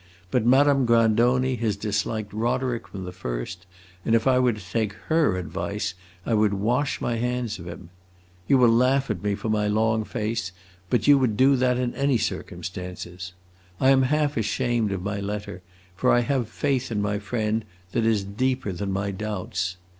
But 0.31 0.47
Madame 0.47 0.87
Grandoni 0.87 1.55
has 1.57 1.75
disliked 1.75 2.33
Roderick 2.33 2.87
from 2.87 3.03
the 3.03 3.11
first, 3.11 3.67
and 4.03 4.15
if 4.15 4.25
I 4.25 4.39
were 4.39 4.51
to 4.53 4.59
take 4.71 4.93
her 5.09 5.37
advice 5.37 5.93
I 6.25 6.33
would 6.33 6.55
wash 6.55 6.99
my 6.99 7.17
hands 7.17 7.59
of 7.59 7.67
him. 7.67 7.91
You 8.47 8.57
will 8.57 8.71
laugh 8.75 9.11
at 9.11 9.21
me 9.21 9.35
for 9.35 9.47
my 9.49 9.67
long 9.67 10.03
face, 10.03 10.53
but 10.89 11.05
you 11.05 11.19
would 11.19 11.37
do 11.37 11.55
that 11.55 11.77
in 11.77 11.93
any 11.93 12.17
circumstances. 12.17 13.33
I 13.79 13.91
am 13.91 14.01
half 14.01 14.37
ashamed 14.37 14.91
of 14.91 15.03
my 15.03 15.19
letter, 15.19 15.61
for 15.95 16.11
I 16.11 16.21
have 16.21 16.41
a 16.41 16.45
faith 16.45 16.91
in 16.91 16.99
my 16.99 17.19
friend 17.19 17.63
that 17.91 18.03
is 18.03 18.23
deeper 18.23 18.71
than 18.71 18.91
my 18.91 19.11
doubts. 19.11 19.77